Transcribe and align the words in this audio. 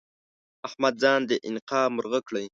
احمد 0.67 0.93
ځان 1.03 1.21
د 1.29 1.31
انقا 1.47 1.81
مرغه 1.95 2.19
کړی؛ 2.27 2.45